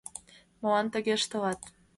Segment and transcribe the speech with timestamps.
[0.59, 1.59] Молан тыге ыштылат?